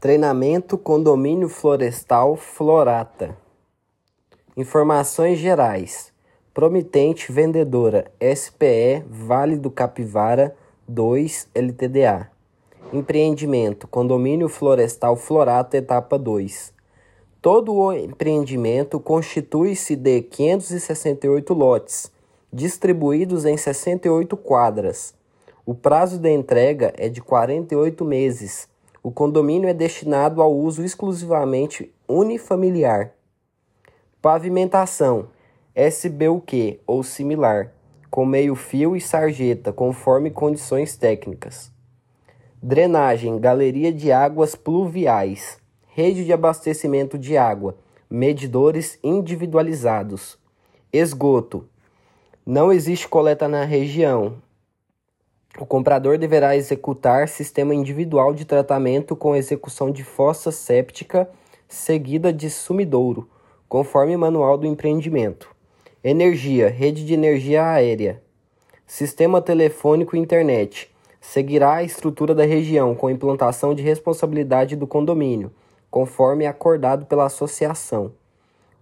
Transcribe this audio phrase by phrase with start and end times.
[0.00, 3.36] Treinamento Condomínio Florestal Florata.
[4.56, 6.12] Informações gerais.
[6.54, 10.54] Promitente vendedora SPE Vale do Capivara
[10.86, 12.30] 2 LTDA.
[12.92, 16.72] Empreendimento Condomínio Florestal Florata etapa 2.
[17.42, 22.12] Todo o empreendimento constitui-se de 568 lotes,
[22.52, 25.12] distribuídos em 68 quadras.
[25.66, 28.68] O prazo de entrega é de 48 meses
[29.02, 33.12] o condomínio é destinado ao uso exclusivamente unifamiliar.
[34.20, 35.28] Pavimentação
[35.74, 37.72] SBUQ ou similar,
[38.10, 41.70] com meio-fio e sarjeta, conforme condições técnicas.
[42.60, 47.76] Drenagem, galeria de águas pluviais, rede de abastecimento de água,
[48.10, 50.36] medidores individualizados.
[50.92, 51.68] Esgoto.
[52.44, 54.42] Não existe coleta na região,
[55.56, 61.28] o comprador deverá executar sistema individual de tratamento com execução de fossa séptica
[61.66, 63.28] seguida de sumidouro,
[63.68, 65.54] conforme manual do empreendimento.
[66.02, 68.22] Energia, rede de energia aérea.
[68.86, 70.90] Sistema telefônico e internet.
[71.20, 75.50] Seguirá a estrutura da região com implantação de responsabilidade do condomínio,
[75.90, 78.12] conforme acordado pela associação.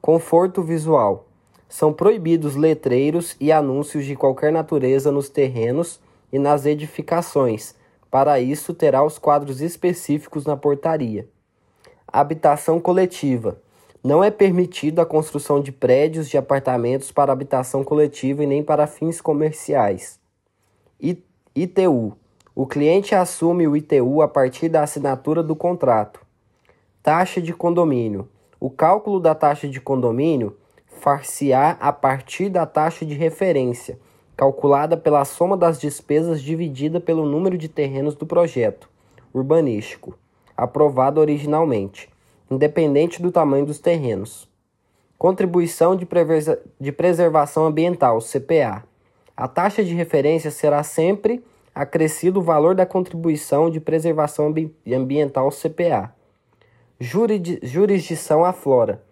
[0.00, 1.26] Conforto visual.
[1.68, 5.98] São proibidos letreiros e anúncios de qualquer natureza nos terrenos
[6.32, 7.74] e nas edificações.
[8.10, 11.28] Para isso, terá os quadros específicos na portaria.
[12.06, 13.60] Habitação coletiva.
[14.02, 18.86] Não é permitida a construção de prédios de apartamentos para habitação coletiva e nem para
[18.86, 20.20] fins comerciais.
[21.54, 22.16] ITU.
[22.54, 26.20] O cliente assume o ITU a partir da assinatura do contrato.
[27.02, 28.28] Taxa de condomínio.
[28.58, 33.98] O cálculo da taxa de condomínio far-se-á a partir da taxa de referência,
[34.36, 38.88] calculada pela soma das despesas dividida pelo número de terrenos do projeto
[39.32, 40.16] urbanístico,
[40.56, 42.08] aprovado originalmente,
[42.50, 44.48] independente do tamanho dos terrenos.
[45.18, 48.84] Contribuição de, preservação ambiental, CPA.
[49.36, 51.44] A taxa de referência será sempre
[51.74, 54.54] acrescido o valor da contribuição de preservação
[54.86, 56.14] ambiental, CPA.
[56.98, 59.02] Jurisdição à flora.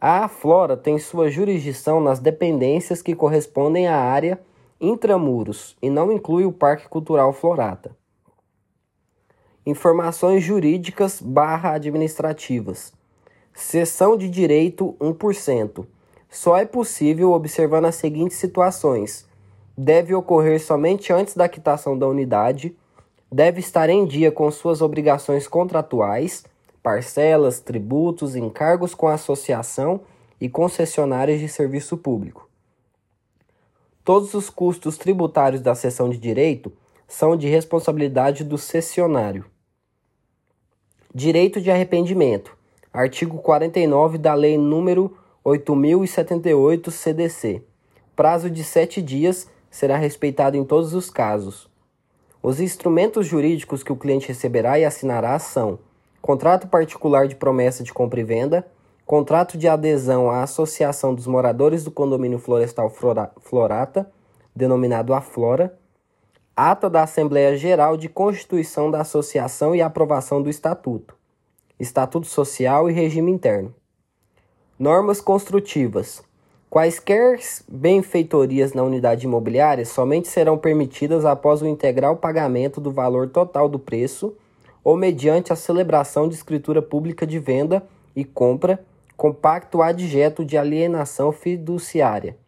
[0.00, 4.40] A flora tem sua jurisdição nas dependências que correspondem à área
[4.80, 7.94] intramuros e não inclui o Parque Cultural Florata.
[9.66, 12.92] Informações jurídicas barra administrativas.
[13.52, 15.86] Seção de direito 1%.
[16.30, 19.28] Só é possível observando as seguintes situações.
[19.76, 22.74] Deve ocorrer somente antes da quitação da unidade.
[23.30, 26.44] Deve estar em dia com suas obrigações contratuais,
[26.82, 30.00] parcelas, tributos, encargos com a associação
[30.40, 32.49] e concessionárias de serviço público
[34.12, 36.72] Todos os custos tributários da cessão de direito
[37.06, 39.44] são de responsabilidade do cessionário.
[41.14, 42.58] Direito de arrependimento.
[42.92, 45.12] Artigo 49 da Lei nº
[45.44, 47.62] 8078 CDC.
[48.16, 51.70] Prazo de sete dias será respeitado em todos os casos.
[52.42, 55.78] Os instrumentos jurídicos que o cliente receberá e assinará são
[56.20, 58.66] contrato particular de promessa de compra e venda,
[59.10, 62.88] contrato de adesão à Associação dos Moradores do Condomínio Florestal
[63.40, 64.08] Florata,
[64.54, 65.76] denominado a Flora,
[66.54, 71.16] ata da Assembleia Geral de Constituição da Associação e aprovação do Estatuto,
[71.76, 73.74] Estatuto Social e Regime Interno.
[74.78, 76.22] Normas construtivas.
[76.70, 83.68] Quaisquer benfeitorias na unidade imobiliária somente serão permitidas após o integral pagamento do valor total
[83.68, 84.36] do preço
[84.84, 87.84] ou mediante a celebração de escritura pública de venda
[88.14, 88.78] e compra
[89.20, 92.38] compacto adjeto de alienação fiduciária.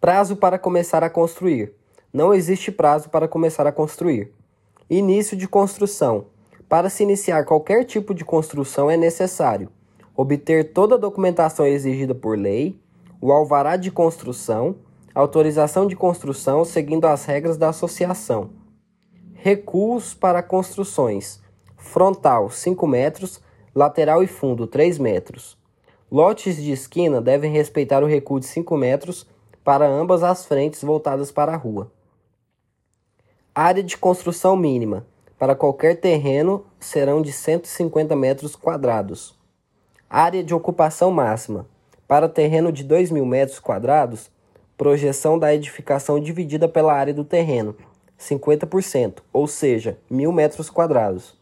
[0.00, 1.74] Prazo para começar a construir.
[2.10, 4.32] Não existe prazo para começar a construir.
[4.88, 6.28] Início de construção.
[6.70, 9.68] Para se iniciar qualquer tipo de construção é necessário
[10.16, 12.80] obter toda a documentação exigida por lei,
[13.20, 14.76] o alvará de construção,
[15.14, 18.48] autorização de construção seguindo as regras da associação.
[19.34, 21.42] Recuos para construções:
[21.76, 23.42] frontal 5 metros,
[23.74, 25.56] lateral e fundo 3 metros.
[26.10, 29.26] Lotes de esquina devem respeitar o recuo de 5 metros
[29.64, 31.90] para ambas as frentes voltadas para a rua.
[33.54, 35.06] Área de construção mínima
[35.38, 39.34] para qualquer terreno serão de 150 metros quadrados.
[40.08, 41.66] Área de ocupação máxima
[42.06, 44.30] para terreno de 2 mil metros quadrados,
[44.76, 47.74] projeção da edificação dividida pela área do terreno,
[48.18, 51.34] 50%, ou seja, mil metros quadrados.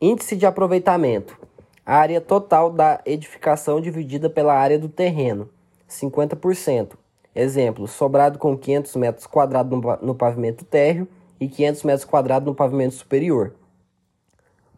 [0.00, 1.38] Índice de aproveitamento.
[1.84, 5.50] A área total da edificação dividida pela área do terreno,
[5.88, 6.92] 50%.
[7.34, 11.08] Exemplo, sobrado com 500 metros quadrados no pavimento térreo
[11.40, 13.54] e 500 metros quadrados no pavimento superior.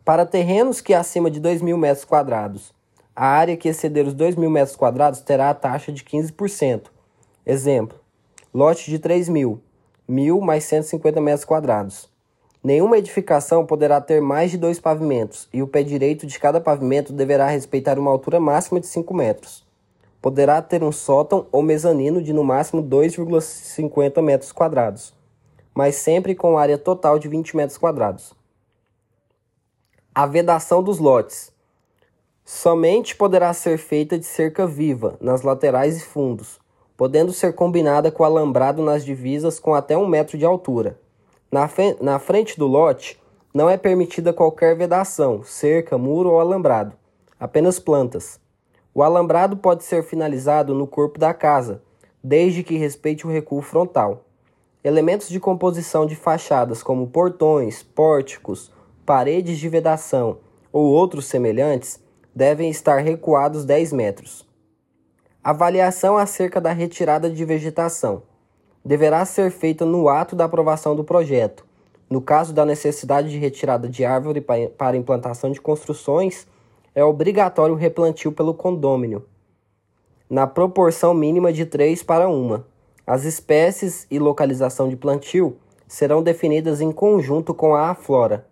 [0.02, 2.72] Para terrenos que acima de 2 mil metros quadrados,
[3.14, 6.84] a área que exceder os 2 mil metros quadrados terá a taxa de 15%.
[7.44, 7.98] Exemplo,
[8.52, 9.60] lote de 3 mil,
[10.08, 12.13] 1.000 mais 150 metros quadrados.
[12.64, 17.12] Nenhuma edificação poderá ter mais de dois pavimentos, e o pé direito de cada pavimento
[17.12, 19.66] deverá respeitar uma altura máxima de 5 metros.
[20.22, 25.12] Poderá ter um sótão ou mezanino de no máximo 2,50 metros quadrados,
[25.74, 28.32] mas sempre com área total de 20 metros quadrados.
[30.14, 31.52] A vedação dos lotes.
[32.46, 36.58] Somente poderá ser feita de cerca viva, nas laterais e fundos,
[36.96, 41.03] podendo ser combinada com alambrado nas divisas com até um metro de altura.
[41.54, 41.70] Na,
[42.00, 43.22] na frente do lote,
[43.54, 46.96] não é permitida qualquer vedação, cerca, muro ou alambrado,
[47.38, 48.40] apenas plantas.
[48.92, 51.80] O alambrado pode ser finalizado no corpo da casa,
[52.20, 54.24] desde que respeite o recuo frontal.
[54.82, 58.72] Elementos de composição de fachadas, como portões, pórticos,
[59.06, 60.38] paredes de vedação
[60.72, 62.02] ou outros semelhantes,
[62.34, 64.44] devem estar recuados 10 metros.
[65.40, 68.24] Avaliação acerca da retirada de vegetação
[68.84, 71.64] deverá ser feita no ato da aprovação do projeto.
[72.10, 76.46] No caso da necessidade de retirada de árvore para implantação de construções,
[76.94, 79.24] é obrigatório o replantio pelo condômino,
[80.28, 82.62] na proporção mínima de 3 para 1.
[83.06, 85.56] As espécies e localização de plantio
[85.86, 88.46] serão definidas em conjunto com a aflora.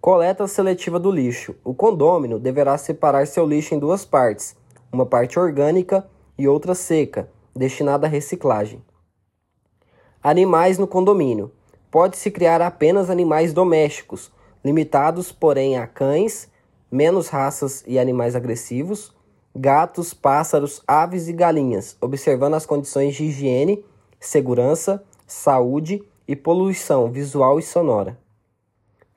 [0.00, 1.54] Coleta seletiva do lixo.
[1.64, 4.56] O condômino deverá separar seu lixo em duas partes,
[4.92, 6.06] uma parte orgânica
[6.38, 8.82] e outra seca, destinada à reciclagem.
[10.22, 11.50] Animais no condomínio.
[11.90, 14.30] Pode-se criar apenas animais domésticos,
[14.62, 16.46] limitados, porém, a cães,
[16.92, 19.14] menos raças e animais agressivos,
[19.56, 23.82] gatos, pássaros, aves e galinhas, observando as condições de higiene,
[24.20, 28.18] segurança, saúde e poluição visual e sonora.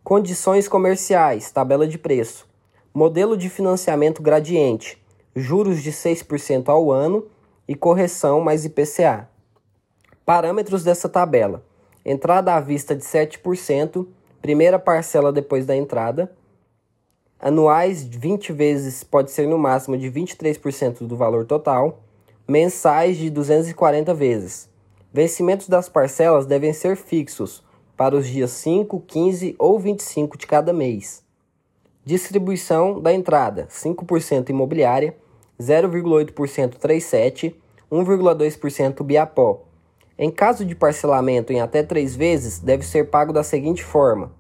[0.06, 2.48] Condições comerciais, tabela de preço.
[2.94, 5.04] Modelo de financiamento gradiente,
[5.36, 7.28] juros de 6% ao ano
[7.68, 9.32] e correção mais IPCA.
[10.25, 11.64] Parâmetros dessa tabela:
[12.06, 14.08] entrada à vista de 7%,
[14.42, 16.31] primeira parcela depois da entrada,
[17.40, 22.00] anuais 20 vezes pode ser no máximo de 23% do valor total,
[22.48, 24.70] mensais de 240 vezes.
[25.12, 27.62] Vencimentos das parcelas devem ser fixos
[27.98, 31.22] para os dias 5, 15 ou 25 de cada mês.
[32.06, 35.16] Distribuição da entrada: 5% imobiliária,
[35.60, 37.56] 0,8% 37,
[37.92, 39.73] 1,2% Biapó.
[40.18, 44.31] Em caso de parcelamento em até três vezes, deve ser pago da seguinte forma: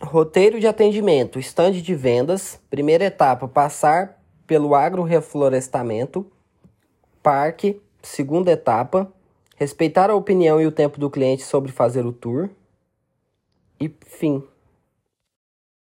[0.00, 2.60] Roteiro de atendimento, estande de vendas.
[2.70, 6.24] Primeira etapa, passar pelo agroreflorestamento.
[7.22, 9.12] Parque, segunda etapa,
[9.56, 12.48] respeitar a opinião e o tempo do cliente sobre fazer o tour.
[13.80, 14.42] E fim.